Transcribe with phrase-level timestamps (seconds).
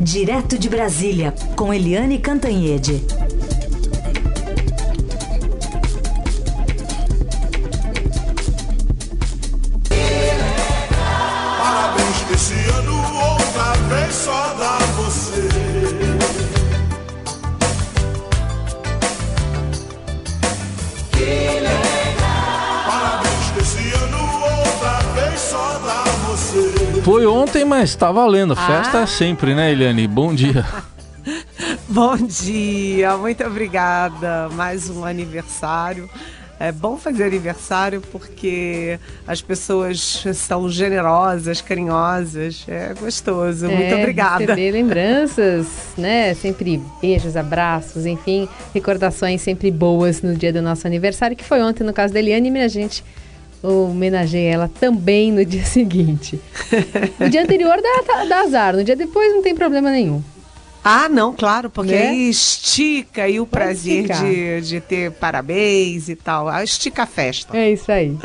[0.00, 3.04] Direto de Brasília, com Eliane Cantanhede.
[27.02, 28.54] Foi ontem, mas tá valendo.
[28.54, 29.06] Festa Ah.
[29.06, 30.06] sempre, né, Eliane?
[30.06, 30.64] Bom dia.
[31.88, 34.48] Bom dia, muito obrigada.
[34.52, 36.08] Mais um aniversário.
[36.58, 42.64] É bom fazer aniversário porque as pessoas são generosas, carinhosas.
[42.68, 43.66] É gostoso.
[43.66, 44.38] muito É, obrigada.
[44.40, 46.34] Receber lembranças, né?
[46.34, 51.82] Sempre beijos, abraços, enfim, recordações sempre boas no dia do nosso aniversário, que foi ontem
[51.82, 53.02] no caso da Eliane, e a gente
[53.62, 56.40] homenageia ela também no dia seguinte.
[57.18, 60.22] No dia anterior dá, dá azar, no dia depois não tem problema nenhum.
[60.82, 62.08] Ah, não, claro, porque Né?
[62.08, 66.48] aí estica aí o Pode prazer de, de ter parabéns e tal.
[66.48, 67.54] Ah, Estica a festa.
[67.54, 68.16] É isso aí.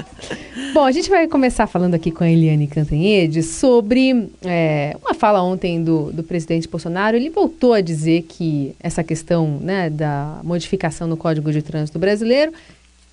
[0.73, 5.43] Bom, a gente vai começar falando aqui com a Eliane Cantanhede sobre é, uma fala
[5.43, 7.17] ontem do, do presidente Bolsonaro.
[7.17, 12.53] Ele voltou a dizer que essa questão né, da modificação no Código de Trânsito Brasileiro,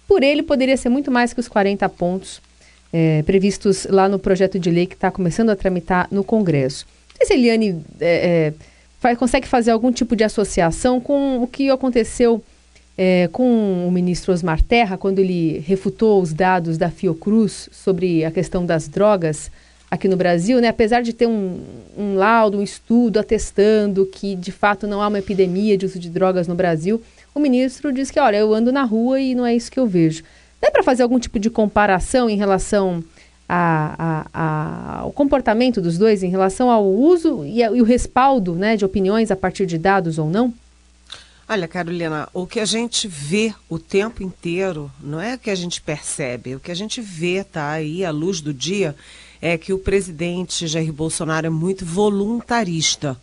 [0.08, 2.40] por ele poderia ser muito mais que os 40 pontos
[2.92, 6.86] é, previstos lá no projeto de lei que está começando a tramitar no Congresso.
[7.18, 8.52] Não sei se Eliane é, é,
[9.00, 12.42] fa- consegue fazer algum tipo de associação com o que aconteceu
[12.98, 18.30] é, com o ministro Osmar Terra, quando ele refutou os dados da Fiocruz sobre a
[18.30, 19.50] questão das drogas
[19.90, 20.68] aqui no Brasil, né?
[20.68, 21.60] apesar de ter um,
[21.96, 26.08] um laudo, um estudo atestando que de fato não há uma epidemia de uso de
[26.10, 27.02] drogas no Brasil,
[27.34, 29.86] o ministro diz que, olha, eu ando na rua e não é isso que eu
[29.86, 30.22] vejo.
[30.60, 33.02] Dá para fazer algum tipo de comparação em relação
[33.48, 38.54] a- a- a- ao comportamento dos dois, em relação ao uso e, e o respaldo
[38.54, 40.52] né, de opiniões a partir de dados ou não?
[41.48, 45.54] Olha, Carolina, o que a gente vê o tempo inteiro não é o que a
[45.54, 48.94] gente percebe, o que a gente vê, tá aí à luz do dia,
[49.40, 53.18] é que o presidente Jair Bolsonaro é muito voluntarista.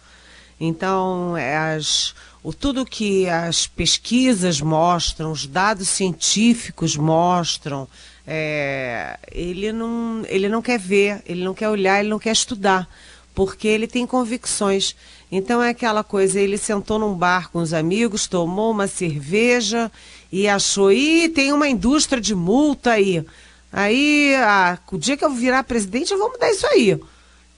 [0.60, 7.88] Então, é as, o, tudo que as pesquisas mostram, os dados científicos mostram,
[8.28, 12.88] é, ele, não, ele não quer ver, ele não quer olhar, ele não quer estudar,
[13.34, 14.96] porque ele tem convicções.
[15.32, 19.92] Então é aquela coisa, ele sentou num bar com os amigos, tomou uma cerveja
[20.32, 23.26] e achou, ih, tem uma indústria de multa aí.
[23.72, 27.00] Aí, ah, o dia que eu virar presidente, eu vou mudar isso aí.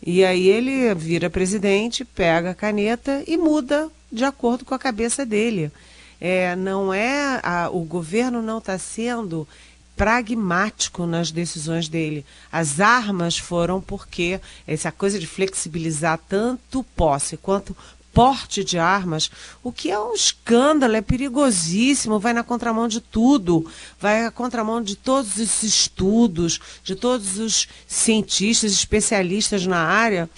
[0.04, 5.26] E aí ele vira presidente, pega a caneta e muda de acordo com a cabeça
[5.26, 5.72] dele.
[6.20, 9.48] É, não é a- o governo não está sendo
[9.96, 12.26] pragmático nas decisões dele.
[12.52, 17.76] As armas foram porque essa coisa de flexibilizar tanto posse quanto
[18.14, 19.32] porte de armas,
[19.64, 23.66] o que é um escândalo, é perigosíssimo, vai na contramão de tudo,
[24.00, 30.30] vai na contramão de todos os estudos, de todos os cientistas, especialistas na área,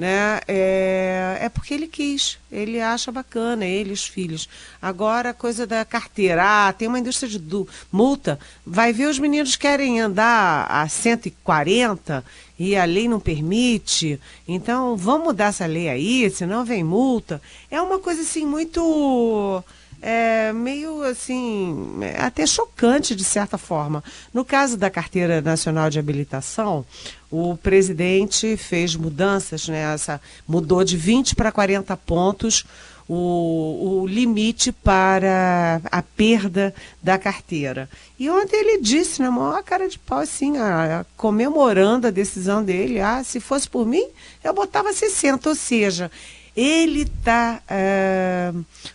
[0.00, 0.40] né?
[0.48, 4.48] É, é porque ele quis, ele acha bacana, ele os filhos.
[4.80, 9.56] Agora, coisa da carteira, ah, tem uma indústria de du- multa, vai ver os meninos
[9.56, 12.24] querem andar a 140
[12.58, 14.18] e a lei não permite,
[14.48, 17.40] então vamos mudar essa lei aí, senão vem multa.
[17.70, 19.62] É uma coisa assim muito
[20.00, 24.02] é, meio assim, até chocante de certa forma.
[24.32, 26.84] No caso da Carteira Nacional de Habilitação,
[27.30, 29.94] o presidente fez mudanças, né?
[29.94, 32.64] Essa, mudou de 20 para 40 pontos
[33.12, 36.72] o, o limite para a perda
[37.02, 37.90] da carteira.
[38.16, 43.00] E ontem ele disse, na maior cara de pau, assim, ah, comemorando a decisão dele,
[43.00, 44.06] ah, se fosse por mim,
[44.44, 46.08] eu botava 60, ou seja,
[46.56, 47.62] ele está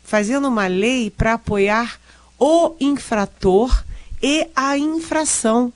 [0.03, 1.99] fazendo uma lei para apoiar
[2.39, 3.83] o infrator
[4.21, 5.71] e a infração.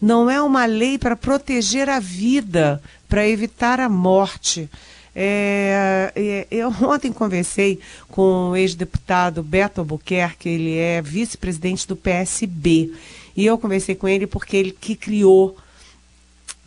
[0.00, 4.68] Não é uma lei para proteger a vida, para evitar a morte.
[5.14, 12.92] É, é, eu ontem conversei com o ex-deputado Beto Albuquerque, ele é vice-presidente do PSB.
[13.36, 15.56] E eu conversei com ele porque ele que criou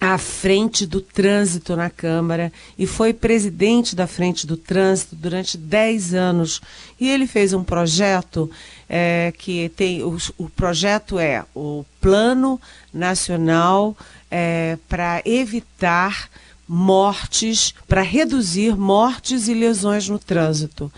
[0.03, 6.13] à frente do trânsito na Câmara e foi presidente da frente do trânsito durante 10
[6.13, 6.59] anos.
[6.99, 8.51] E ele fez um projeto
[8.89, 10.03] é, que tem.
[10.03, 12.59] O, o projeto é o Plano
[12.93, 13.95] Nacional
[14.29, 16.29] é, para evitar
[16.67, 20.91] mortes, para reduzir mortes e lesões no trânsito.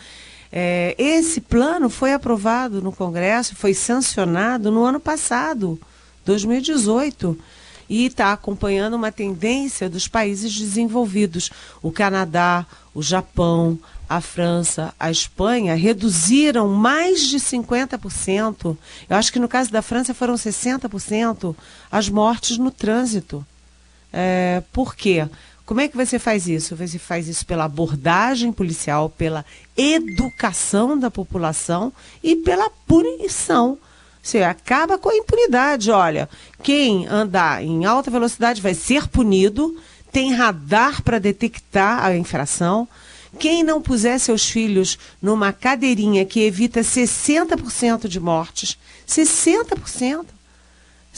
[0.52, 5.80] É, esse plano foi aprovado no Congresso, foi sancionado no ano passado,
[6.26, 7.38] 2018.
[7.90, 11.52] E está acompanhando uma tendência dos países desenvolvidos.
[11.82, 18.78] O Canadá, o Japão, a França, a Espanha reduziram mais de 50%.
[19.10, 21.56] Eu acho que no caso da França foram 60%
[21.92, 23.46] as mortes no trânsito.
[24.14, 25.28] É, por quê?
[25.66, 26.76] Como é que você faz isso?
[26.76, 29.44] Você faz isso pela abordagem policial, pela
[29.76, 31.92] educação da população
[32.24, 33.78] e pela punição.
[34.26, 35.92] Você acaba com a impunidade.
[35.92, 36.28] Olha,
[36.64, 39.78] quem andar em alta velocidade vai ser punido,
[40.12, 42.88] tem radar para detectar a infração.
[43.38, 50.26] Quem não puser seus filhos numa cadeirinha que evita 60% de mortes, 60%.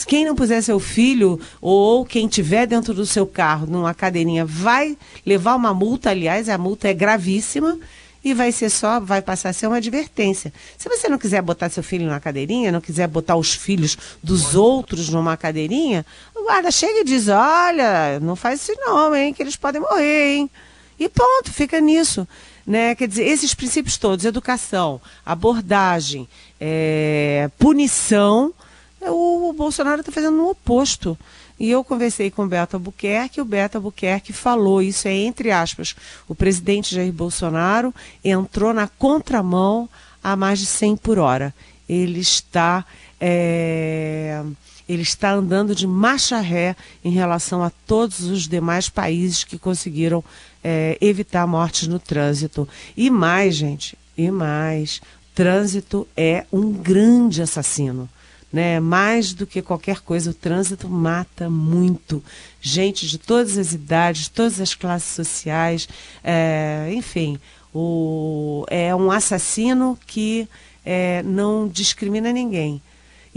[0.05, 4.97] Quem não puser seu filho ou quem tiver dentro do seu carro numa cadeirinha vai
[5.25, 7.79] levar uma multa, aliás, a multa é gravíssima
[8.23, 10.51] e vai ser só, vai passar a ser uma advertência.
[10.77, 14.55] Se você não quiser botar seu filho numa cadeirinha, não quiser botar os filhos dos
[14.55, 16.05] outros numa cadeirinha,
[16.35, 20.35] o guarda chega e diz: "Olha, não faz isso não, hein, que eles podem morrer,
[20.35, 20.51] hein?"
[20.99, 22.27] E ponto, fica nisso.
[22.65, 22.95] Né?
[22.95, 26.27] Quer dizer, esses princípios todos, educação, abordagem,
[26.59, 28.53] é, punição,
[29.01, 31.17] o, o Bolsonaro está fazendo o oposto.
[31.59, 35.51] E eu conversei com o Beto Albuquerque, e o Beto Albuquerque falou, isso é entre
[35.51, 35.95] aspas,
[36.27, 37.93] o presidente Jair Bolsonaro
[38.23, 39.89] entrou na contramão
[40.23, 41.53] a mais de 100 por hora.
[41.89, 42.85] Ele está,
[43.19, 44.43] é,
[44.87, 50.23] ele está andando de marcha ré em relação a todos os demais países que conseguiram
[50.63, 52.67] é, evitar mortes no trânsito.
[52.95, 55.01] E mais, gente, e mais,
[55.33, 58.09] trânsito é um grande assassino.
[58.51, 58.79] Né?
[58.79, 62.23] Mais do que qualquer coisa, o trânsito mata muito.
[62.61, 65.87] Gente de todas as idades, todas as classes sociais,
[66.23, 67.39] é, enfim,
[67.73, 70.47] o, é um assassino que
[70.85, 72.81] é, não discrimina ninguém.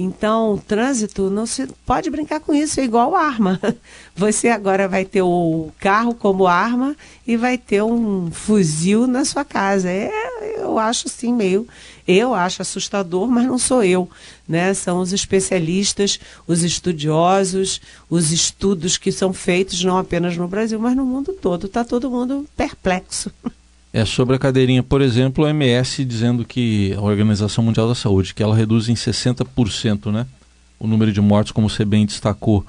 [0.03, 3.61] Então, o trânsito não se pode brincar com isso, é igual arma.
[4.17, 6.97] Você agora vai ter o carro como arma
[7.27, 9.91] e vai ter um fuzil na sua casa.
[9.91, 10.11] É,
[10.57, 11.69] eu acho assim meio,
[12.11, 14.09] eu acho assustador, mas não sou eu,
[14.49, 14.75] né?
[14.75, 20.97] São os especialistas, os estudiosos, os estudos que são feitos não apenas no Brasil, mas
[20.97, 21.67] no mundo todo.
[21.67, 23.31] Está todo mundo perplexo.
[23.93, 28.33] É sobre a cadeirinha, por exemplo, o MS dizendo que a Organização Mundial da Saúde,
[28.33, 30.27] que ela reduz em 60% né,
[30.79, 32.65] o número de mortes, como você bem destacou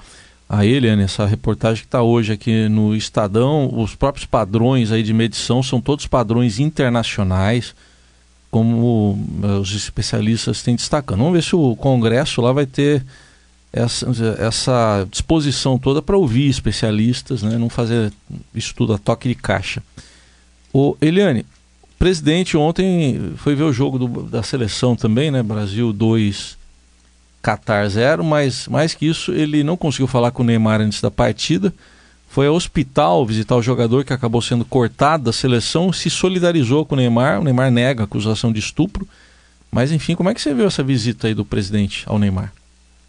[0.48, 5.14] a ele, nessa reportagem que está hoje aqui no Estadão, os próprios padrões aí de
[5.14, 7.74] medição são todos padrões internacionais,
[8.52, 9.12] como
[9.42, 11.20] uh, os especialistas têm destacando.
[11.20, 13.02] Vamos ver se o Congresso lá vai ter
[13.72, 14.06] essa,
[14.38, 18.12] essa disposição toda para ouvir especialistas, né, não fazer
[18.54, 19.82] isso tudo a toque de caixa.
[20.70, 21.46] O Eliane,
[21.82, 25.42] o presidente ontem foi ver o jogo do, da seleção também, né?
[25.42, 26.58] Brasil 2,
[27.42, 31.10] Qatar 0, mas mais que isso, ele não conseguiu falar com o Neymar antes da
[31.10, 31.72] partida.
[32.32, 36.94] Foi ao hospital visitar o jogador que acabou sendo cortado da seleção, se solidarizou com
[36.94, 37.38] o Neymar.
[37.38, 39.06] O Neymar nega a acusação de estupro.
[39.70, 42.50] Mas enfim, como é que você viu essa visita aí do presidente ao Neymar?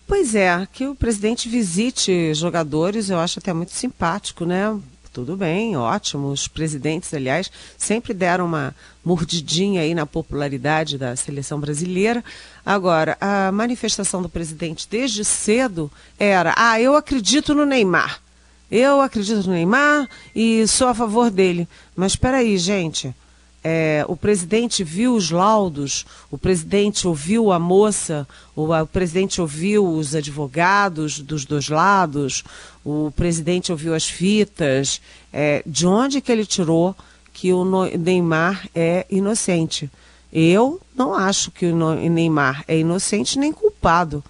[0.06, 4.78] Pois é, que o presidente visite jogadores, eu acho até muito simpático, né?
[5.14, 6.30] tudo bem, ótimo.
[6.30, 12.22] Os presidentes, aliás, sempre deram uma mordidinha aí na popularidade da seleção brasileira.
[12.66, 18.23] Agora, a manifestação do presidente desde cedo era: ah, eu acredito no Neymar.
[18.76, 21.68] Eu acredito no Neymar e sou a favor dele.
[21.96, 23.14] Mas espera aí, gente
[23.64, 29.88] é, o presidente viu os laudos, o presidente ouviu a moça, o, o, presidente ouviu
[29.88, 32.44] os advogados dos dois lados,
[32.84, 35.00] o presidente ouviu as fitas.
[35.32, 36.94] É, de onde que ele tirou
[37.32, 37.64] que o
[37.98, 39.90] Neymar é inocente?
[40.32, 44.24] Eu não acho que o Neymar é inocente nem culpado.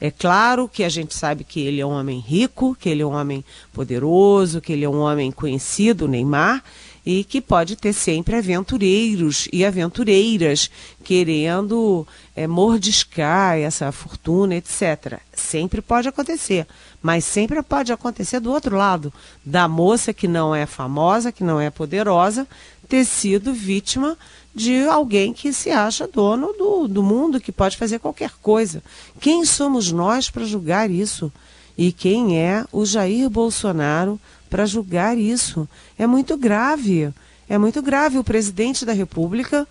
[0.00, 3.06] É claro que a gente sabe que ele é um homem rico, que ele é
[3.06, 6.62] um homem poderoso, que ele é um homem conhecido, Neymar,
[7.04, 10.70] e que pode ter sempre aventureiros e aventureiras
[11.02, 15.18] querendo é, mordiscar essa fortuna, etc.
[15.32, 16.66] Sempre pode acontecer,
[17.02, 19.12] mas sempre pode acontecer do outro lado,
[19.44, 22.46] da moça que não é famosa, que não é poderosa,
[22.88, 24.16] ter sido vítima
[24.54, 28.82] de alguém que se acha dono do, do mundo, que pode fazer qualquer coisa.
[29.20, 31.32] Quem somos nós para julgar isso?
[31.76, 34.18] E quem é o Jair Bolsonaro
[34.50, 35.68] para julgar isso.
[35.96, 37.12] É muito grave.
[37.48, 39.66] É muito grave o presidente da República,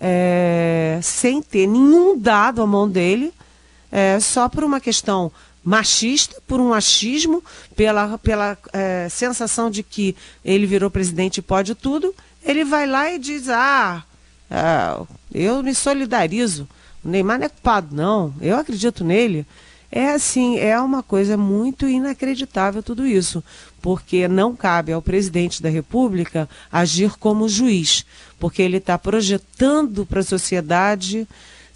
[0.00, 3.34] é, sem ter nenhum dado à mão dele,
[3.90, 5.30] é, só por uma questão
[5.62, 7.44] machista, por um achismo,
[7.76, 13.12] pela, pela é, sensação de que ele virou presidente e pode tudo, ele vai lá
[13.12, 14.02] e diz: Ah,
[14.50, 16.68] é, eu me solidarizo.
[17.04, 18.34] O Neymar não é culpado, não.
[18.40, 19.46] Eu acredito nele.
[19.90, 23.42] É assim, é uma coisa muito inacreditável tudo isso,
[23.80, 28.04] porque não cabe ao presidente da República agir como juiz,
[28.38, 31.26] porque ele está projetando para a sociedade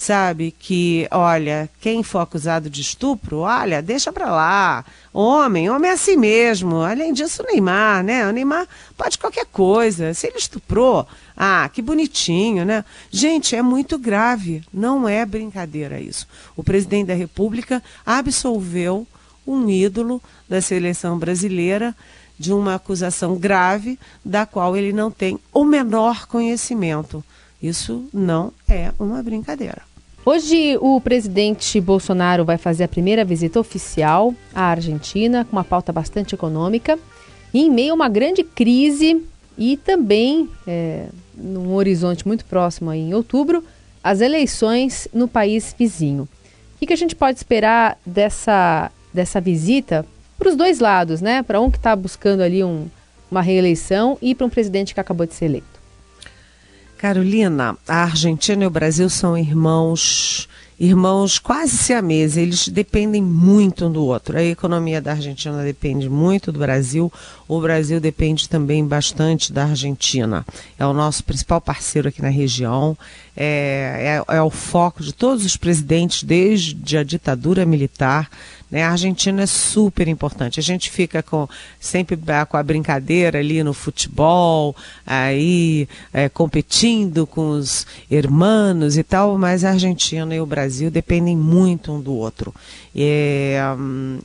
[0.03, 0.55] sabe?
[0.59, 4.85] Que, olha, quem for acusado de estupro, olha, deixa pra lá.
[5.13, 6.83] Homem, homem é assim mesmo.
[6.83, 8.29] Além disso, o Neymar, né?
[8.29, 8.67] O Neymar
[8.97, 10.13] pode qualquer coisa.
[10.13, 11.07] Se ele estuprou,
[11.37, 12.85] ah, que bonitinho, né?
[13.11, 14.63] Gente, é muito grave.
[14.73, 16.27] Não é brincadeira isso.
[16.57, 19.07] O presidente da República absolveu
[19.47, 21.95] um ídolo da seleção brasileira
[22.39, 27.25] de uma acusação grave da qual ele não tem o menor conhecimento.
[27.63, 29.92] Isso não é uma brincadeira.
[30.25, 35.93] Hoje, o presidente Bolsonaro vai fazer a primeira visita oficial à Argentina, com uma pauta
[35.93, 36.97] bastante econômica,
[37.53, 39.21] em meio a uma grande crise
[39.59, 43.65] e também, é, num horizonte muito próximo, aí, em outubro,
[44.03, 46.29] as eleições no país vizinho.
[46.77, 50.07] O que, a gente pode esperar dessa, dessa visita
[50.39, 51.43] para os dois lados, né?
[51.43, 52.87] Para um que está buscando ali um,
[53.29, 55.72] uma reeleição e para um presidente que acabou de ser eleito.
[57.03, 63.91] Carolina, a Argentina e o Brasil são irmãos, irmãos quase siameses, eles dependem muito um
[63.93, 64.39] do outro.
[64.39, 67.13] A economia da Argentina depende muito do Brasil,
[67.57, 70.45] o Brasil depende também bastante da Argentina.
[70.79, 72.97] É o nosso principal parceiro aqui na região,
[73.37, 78.31] é, é, é o foco de todos os presidentes desde a ditadura militar.
[78.71, 78.83] Né?
[78.85, 80.59] A Argentina é super importante.
[80.59, 81.47] A gente fica com
[81.79, 82.19] sempre
[82.49, 84.75] com a brincadeira ali no futebol,
[85.07, 91.37] aí é, competindo com os hermanos e tal, mas a Argentina e o Brasil dependem
[91.37, 92.55] muito um do outro.
[92.97, 93.59] É,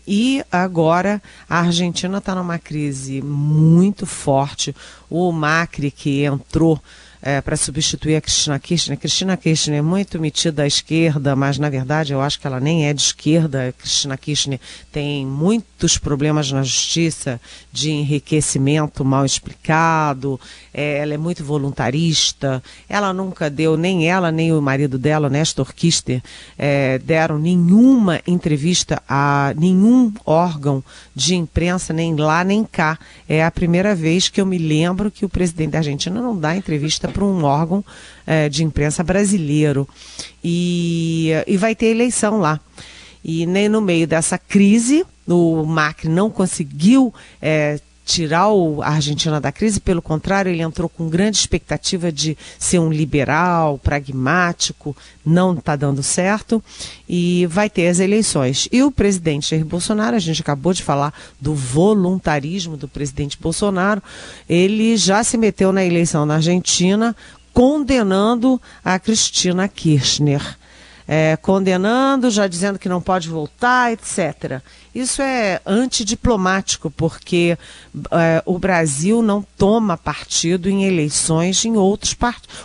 [0.08, 4.76] e agora a Argentina está numa crise muito forte.
[5.10, 6.82] O Macri que entrou
[7.22, 8.98] é, para substituir a Cristina Kirchner.
[8.98, 12.88] Cristina Kirchner é muito metida à esquerda, mas na verdade eu acho que ela nem
[12.88, 13.74] é de esquerda.
[13.78, 14.60] Cristina Kirchner
[14.92, 17.40] tem muitos problemas na justiça
[17.72, 20.40] de enriquecimento mal explicado,
[20.74, 25.74] é, ela é muito voluntarista, ela nunca deu, nem ela nem o marido dela, Nestor
[25.74, 26.22] Kister,
[26.58, 30.84] é, deram nenhuma entrevista a nenhum órgão
[31.16, 32.98] de imprensa, nem lá nem cá.
[33.28, 36.56] É a primeira vez que eu me lembro que o presidente da Argentina não dá
[36.56, 37.84] entrevista para um órgão
[38.26, 39.88] é, de imprensa brasileiro.
[40.44, 42.60] E, e vai ter eleição lá.
[43.24, 48.48] E nem no meio dessa crise, o Macri não conseguiu é, tirar
[48.82, 53.78] a Argentina da crise, pelo contrário, ele entrou com grande expectativa de ser um liberal,
[53.78, 54.96] pragmático,
[55.26, 56.64] não está dando certo.
[57.08, 58.70] E vai ter as eleições.
[58.72, 64.02] E o presidente Jair Bolsonaro, a gente acabou de falar do voluntarismo do presidente Bolsonaro,
[64.48, 67.16] ele já se meteu na eleição na Argentina
[67.54, 70.58] condenando a Cristina Kirchner
[71.08, 74.62] é, condenando, já dizendo que não pode voltar, etc.
[74.94, 77.58] Isso é antidiplomático, porque
[78.12, 82.16] é, o Brasil não toma partido em eleições em outros,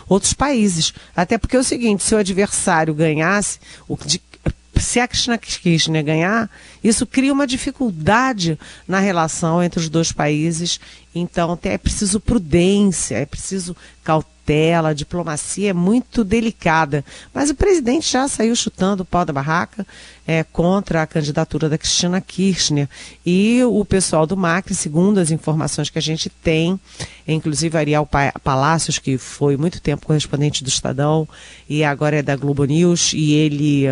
[0.09, 0.93] outros países.
[1.15, 4.21] Até porque é o seguinte: se o adversário ganhasse, o, de,
[4.75, 6.49] se a Cristina Kirchner ganhar,
[6.83, 10.79] isso cria uma dificuldade na relação entre os dois países.
[11.15, 17.03] Então, é preciso prudência, é preciso cautela cautela, a diplomacia é muito delicada.
[17.33, 19.87] Mas o presidente já saiu chutando o pau da barraca
[20.27, 22.87] é, contra a candidatura da Cristina Kirchner.
[23.25, 26.79] E o pessoal do Macri, segundo as informações que a gente tem,
[27.27, 28.07] inclusive Ariel
[28.43, 31.27] Palácios, que foi muito tempo correspondente do Estadão
[31.67, 33.85] e agora é da Globo News, e ele.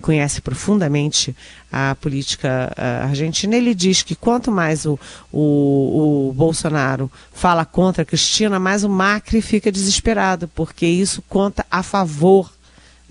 [0.00, 1.34] Conhece profundamente
[1.70, 4.98] a política uh, argentina, ele diz que quanto mais o,
[5.32, 11.66] o, o, Bolsonaro fala contra a Cristina, mais o Macri fica desesperado, porque isso conta
[11.70, 12.50] a favor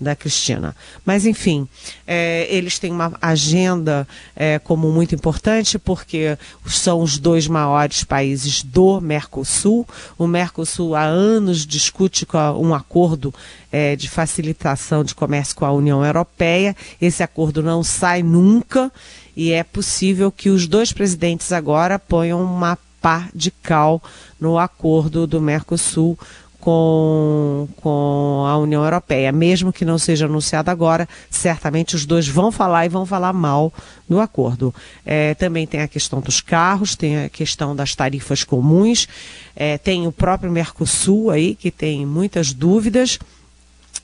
[0.00, 0.76] da Cristina.
[1.04, 1.68] Mas, enfim,
[2.06, 8.62] é, eles têm uma agenda é, como muito importante, porque são os dois maiores países
[8.62, 9.86] do Mercosul.
[10.16, 12.26] O Mercosul há anos discute
[12.60, 13.34] um acordo
[13.72, 16.76] é, de facilitação de comércio com a União Europeia.
[17.00, 18.92] Esse acordo não sai nunca
[19.36, 24.02] e é possível que os dois presidentes agora ponham uma pá de cal
[24.40, 26.18] no acordo do Mercosul
[26.60, 29.32] com, com a União Europeia.
[29.32, 33.72] Mesmo que não seja anunciado agora, certamente os dois vão falar e vão falar mal
[34.08, 34.74] no acordo.
[35.04, 39.08] É, também tem a questão dos carros, tem a questão das tarifas comuns,
[39.54, 43.18] é, tem o próprio Mercosul aí, que tem muitas dúvidas.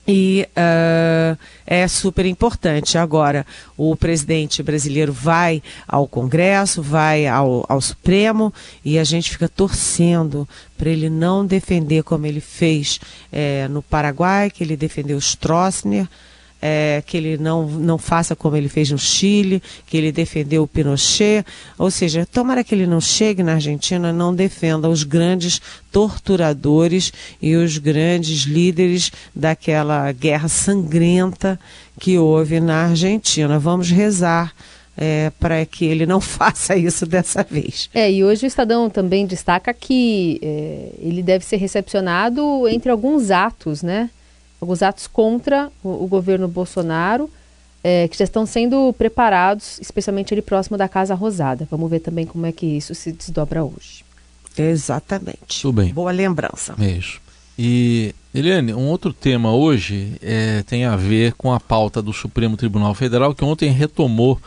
[0.07, 2.99] E uh, é super importante.
[2.99, 3.47] Agora,
[3.77, 8.53] o presidente brasileiro vai ao Congresso, vai ao, ao Supremo,
[8.85, 10.47] e a gente fica torcendo
[10.77, 13.01] para ele não defender como ele fez
[13.33, 16.07] é, no Paraguai, que ele defendeu Stroessner,
[16.67, 20.67] é, que ele não, não faça como ele fez no Chile, que ele defendeu o
[20.67, 21.45] Pinochet.
[21.77, 25.61] Ou seja, tomara que ele não chegue na Argentina, não defenda os grandes
[25.93, 31.61] torturadores e os grandes líderes daquela guerra sangrenta
[32.01, 33.59] que houve na Argentina.
[33.59, 34.55] Vamos rezar
[34.97, 37.91] é, para que ele não faça isso dessa vez.
[37.93, 43.31] É, e hoje o Estadão também destaca que é, ele deve ser recepcionado entre alguns
[43.31, 44.09] atos, né?
[44.65, 47.29] Alguns atos contra o, o governo Bolsonaro,
[47.83, 51.69] é, que já estão sendo preparados, especialmente ali próximo da Casa Rosada.
[51.71, 54.03] Vamos ver também como é que isso se desdobra hoje.
[54.57, 55.61] Exatamente.
[55.61, 55.93] Tudo bem.
[55.93, 56.75] Boa lembrança.
[56.81, 57.21] É isso.
[57.59, 62.57] E, Eliane, um outro tema hoje é, tem a ver com a pauta do Supremo
[62.57, 64.41] Tribunal Federal, que ontem retomou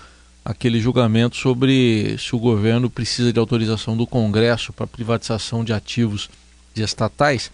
[0.44, 6.28] aquele julgamento sobre se o governo precisa de autorização do Congresso para privatização de ativos
[6.74, 7.52] de estatais.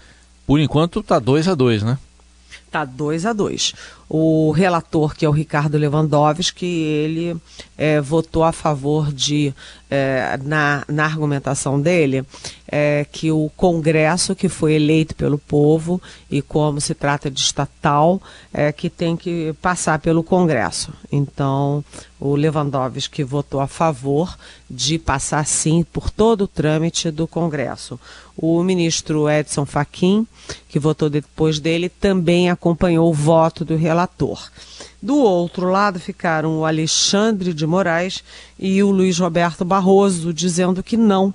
[0.48, 1.98] Por enquanto está 2 a 2 né?
[2.74, 3.75] Está 2 a 2
[4.10, 7.36] O relator, que é o Ricardo Lewandowski, ele
[7.78, 9.54] é, votou a favor de,
[9.90, 12.24] é, na, na argumentação dele,
[12.68, 18.22] é, que o Congresso, que foi eleito pelo povo, e como se trata de estatal,
[18.54, 20.92] é que tem que passar pelo Congresso.
[21.12, 21.84] Então,
[22.20, 24.38] o Lewandowski votou a favor
[24.70, 28.00] de passar, sim, por todo o trâmite do Congresso.
[28.36, 30.26] O ministro Edson Fachin,
[30.68, 34.03] que votou depois dele, também acompanhou o voto do relator.
[35.02, 38.24] Do outro lado ficaram o Alexandre de Moraes
[38.58, 41.34] e o Luiz Roberto Barroso, dizendo que não.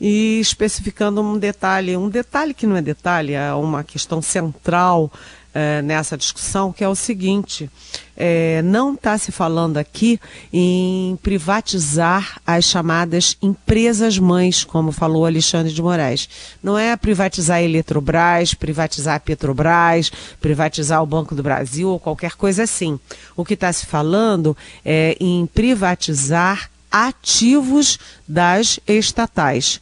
[0.00, 5.12] E especificando um detalhe, um detalhe que não é detalhe, é uma questão central
[5.54, 7.70] é, nessa discussão, que é o seguinte:
[8.16, 10.20] é, não está se falando aqui
[10.52, 16.28] em privatizar as chamadas empresas mães, como falou Alexandre de Moraes.
[16.62, 22.32] Não é privatizar a Eletrobras, privatizar a Petrobras, privatizar o Banco do Brasil ou qualquer
[22.32, 22.98] coisa assim.
[23.36, 29.80] O que está se falando é em privatizar ativos das estatais.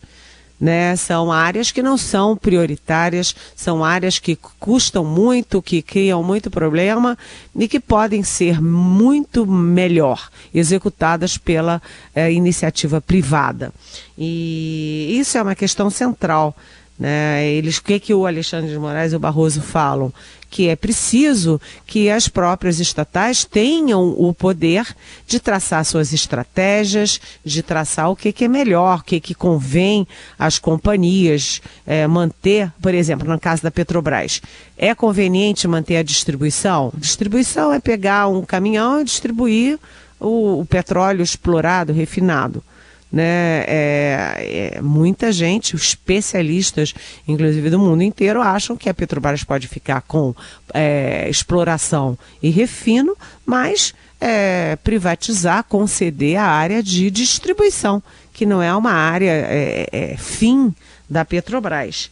[0.61, 0.97] Né?
[0.97, 7.17] São áreas que não são prioritárias, são áreas que custam muito, que criam muito problema
[7.57, 11.81] e que podem ser muito melhor executadas pela
[12.15, 13.73] eh, iniciativa privada.
[14.17, 16.57] E isso é uma questão central.
[16.99, 17.47] Né?
[17.47, 20.13] Eles, o que, que o Alexandre de Moraes e o Barroso falam?
[20.51, 24.87] Que é preciso que as próprias estatais tenham o poder
[25.27, 30.07] de traçar suas estratégias, de traçar o que, que é melhor, o que, que convém
[30.39, 34.41] às companhias é, manter, por exemplo, no caso da Petrobras.
[34.77, 36.93] É conveniente manter a distribuição?
[36.97, 39.79] Distribuição é pegar um caminhão e distribuir
[40.19, 42.63] o, o petróleo explorado, refinado
[43.11, 43.65] né?
[43.67, 46.95] É, é, muita gente, especialistas,
[47.27, 50.35] inclusive do mundo inteiro, acham que a Petrobras pode ficar com
[50.75, 53.17] é, exploração e refino,
[53.47, 60.17] mas é, privatizar, conceder a área de distribuição, que não é uma área é, é,
[60.17, 60.75] fim
[61.09, 62.11] da Petrobras.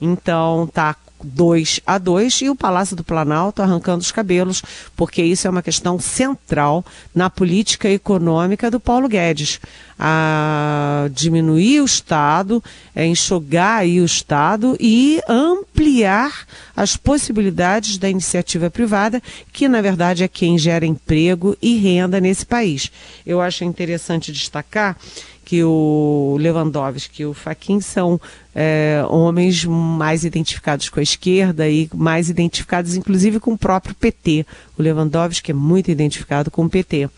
[0.00, 4.62] Então, tá 2 a 2 e o Palácio do Planalto arrancando os cabelos,
[4.94, 9.60] porque isso é uma questão central na política econômica do Paulo Guedes.
[9.98, 12.62] A diminuir o Estado,
[12.94, 20.22] é, enxugar aí o Estado e ampliar as possibilidades da iniciativa privada, que na verdade
[20.22, 22.90] é quem gera emprego e renda nesse país.
[23.24, 24.98] Eu acho interessante destacar
[25.46, 28.20] que o Lewandowski e o Faquin são
[28.52, 34.44] é, homens mais identificados com a esquerda e mais identificados, inclusive, com o próprio PT.
[34.76, 37.08] O Lewandowski é muito identificado com o PT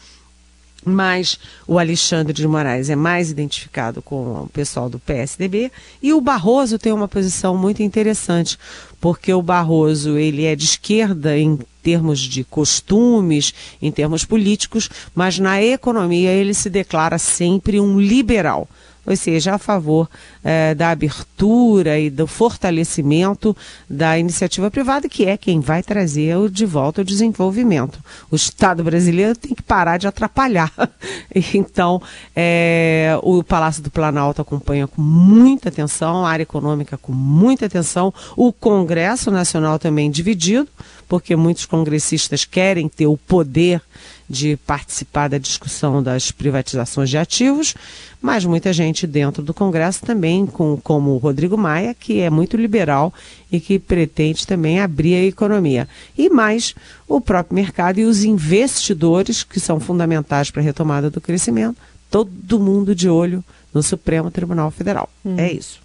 [0.85, 5.71] mas o Alexandre de Moraes é mais identificado com o pessoal do PSDB
[6.03, 8.57] e o Barroso tem uma posição muito interessante,
[9.01, 15.39] porque o Barroso ele é de esquerda em termos de costumes, em termos políticos, mas
[15.39, 18.69] na economia ele se declara sempre um liberal
[19.09, 20.07] ou seja, a favor
[20.45, 23.57] eh, da abertura e do fortalecimento
[23.89, 27.99] da iniciativa privada, que é quem vai trazer de volta o desenvolvimento.
[28.31, 30.71] O Estado brasileiro tem que parar de atrapalhar.
[31.55, 32.03] então,
[32.37, 38.13] eh, o Palácio do Planalto acompanha com muita atenção, a área econômica com muita atenção,
[38.37, 40.69] o Congresso Nacional também dividido,
[41.09, 43.81] porque muitos congressistas querem ter o poder
[44.29, 47.75] de participar da discussão das privatizações de ativos,
[48.21, 52.57] mas muita gente dentro do Congresso também, com, como o Rodrigo Maia, que é muito
[52.57, 53.13] liberal
[53.51, 55.89] e que pretende também abrir a economia.
[56.17, 56.75] E mais
[57.07, 61.79] o próprio mercado e os investidores, que são fundamentais para a retomada do crescimento,
[62.11, 65.09] todo mundo de olho no Supremo Tribunal Federal.
[65.25, 65.37] Hum.
[65.39, 65.81] É isso.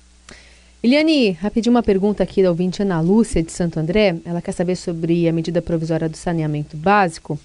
[0.82, 4.18] Eliane, rapidinho uma pergunta aqui da ouvinte Ana Lúcia de Santo André.
[4.26, 7.40] Ela quer saber sobre a medida provisória do saneamento básico.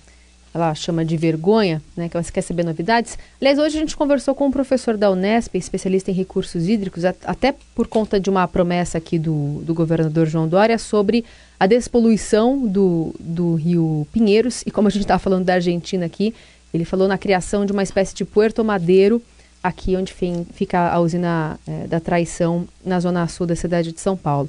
[0.53, 2.09] Ela chama de vergonha, né?
[2.09, 3.19] Que ela quer saber novidades.
[3.41, 7.55] Aliás, hoje a gente conversou com um professor da Unesp, especialista em recursos hídricos, até
[7.75, 11.25] por conta de uma promessa aqui do, do governador João Dória sobre
[11.61, 14.63] a despoluição do, do rio Pinheiros.
[14.67, 16.35] E como a gente estava falando da Argentina aqui,
[16.73, 19.23] ele falou na criação de uma espécie de Puerto Madeiro
[19.63, 20.15] aqui onde
[20.53, 24.49] fica a usina é, da traição na zona sul da cidade de São Paulo.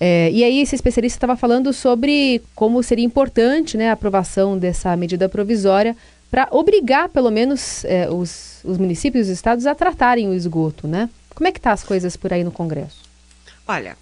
[0.00, 4.96] É, e aí esse especialista estava falando sobre como seria importante né, a aprovação dessa
[4.96, 5.96] medida provisória
[6.30, 10.88] para obrigar, pelo menos, é, os, os municípios e os estados a tratarem o esgoto,
[10.88, 11.08] né?
[11.32, 13.02] Como é que tá as coisas por aí no Congresso?
[13.66, 13.96] Olha,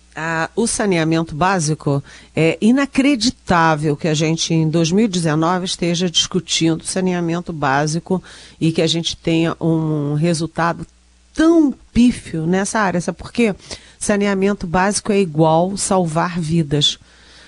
[0.56, 2.02] o saneamento básico
[2.34, 8.22] é inacreditável que a gente em 2019 esteja discutindo saneamento básico
[8.60, 10.86] e que a gente tenha um resultado
[11.32, 13.00] tão pífio nessa área.
[13.00, 13.54] Sabe por quê?
[14.02, 16.98] Saneamento básico é igual salvar vidas.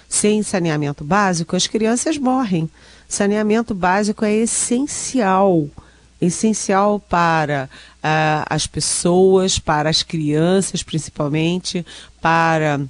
[0.08, 2.70] Sem saneamento básico, as crianças morrem.
[3.08, 5.68] Saneamento básico é essencial
[6.20, 11.84] essencial para uh, as pessoas, para as crianças principalmente,
[12.22, 12.80] para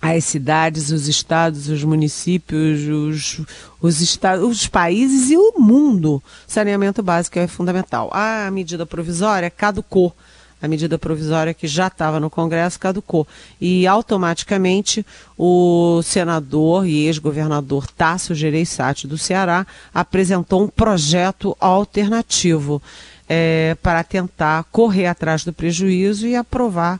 [0.00, 3.42] as cidades, os estados, os municípios, os,
[3.82, 6.22] os, estados, os países e o mundo.
[6.46, 8.08] Saneamento básico é fundamental.
[8.14, 10.16] A medida provisória caducou
[10.64, 13.28] a medida provisória que já estava no Congresso caducou.
[13.60, 15.04] E automaticamente
[15.36, 22.80] o senador e ex-governador Tássio Gereissati do Ceará apresentou um projeto alternativo
[23.28, 26.98] é, para tentar correr atrás do prejuízo e aprovar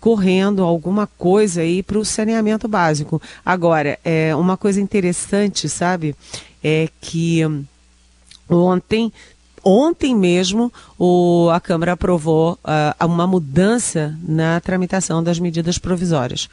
[0.00, 3.20] correndo alguma coisa aí para o saneamento básico.
[3.44, 6.16] Agora, é uma coisa interessante, sabe,
[6.64, 7.42] é que
[8.48, 9.12] ontem
[9.64, 16.48] Ontem mesmo, o, a Câmara aprovou uh, uma mudança na tramitação das medidas provisórias.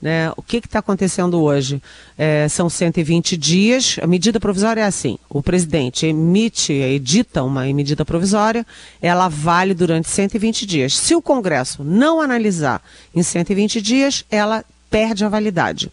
[0.00, 0.32] Né?
[0.36, 1.82] O que está acontecendo hoje?
[2.16, 3.98] É, são 120 dias.
[4.02, 8.66] A medida provisória é assim: o presidente emite, edita uma medida provisória,
[9.02, 10.96] ela vale durante 120 dias.
[10.96, 12.82] Se o Congresso não analisar
[13.14, 15.92] em 120 dias, ela perde a validade.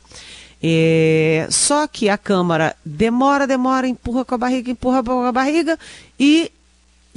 [0.63, 5.77] É, só que a Câmara demora, demora, empurra com a barriga, empurra com a barriga
[6.19, 6.51] e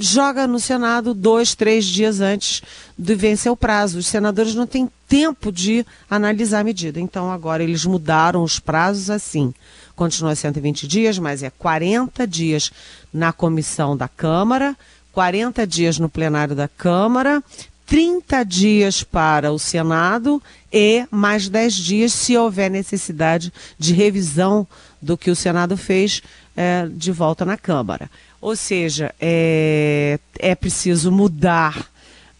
[0.01, 2.61] joga no Senado dois, três dias antes
[2.97, 3.99] de vencer o prazo.
[3.99, 6.99] Os senadores não têm tempo de analisar a medida.
[6.99, 9.53] Então, agora eles mudaram os prazos assim.
[9.95, 12.71] Continua 120 dias, mas é 40 dias
[13.13, 14.75] na comissão da Câmara,
[15.11, 17.43] 40 dias no plenário da Câmara,
[17.85, 24.65] 30 dias para o Senado e mais 10 dias se houver necessidade de revisão
[25.01, 26.21] do que o Senado fez
[26.55, 28.09] é, de volta na Câmara.
[28.41, 31.87] Ou seja, é, é preciso mudar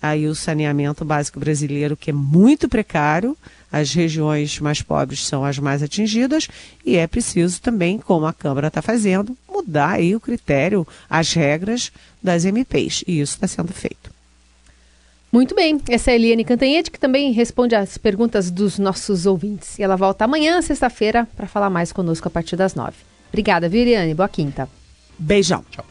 [0.01, 3.37] aí o saneamento básico brasileiro, que é muito precário,
[3.71, 6.47] as regiões mais pobres são as mais atingidas,
[6.83, 11.91] e é preciso também, como a Câmara está fazendo, mudar aí o critério, as regras
[12.21, 14.09] das MPs, e isso está sendo feito.
[15.31, 19.79] Muito bem, essa é a Eliane Cantanhete, que também responde às perguntas dos nossos ouvintes.
[19.79, 22.97] E ela volta amanhã, sexta-feira, para falar mais conosco a partir das nove.
[23.29, 24.13] Obrigada, viu, Eliane?
[24.13, 24.67] Boa quinta.
[25.21, 25.63] Beijão.
[25.69, 25.85] Tchau.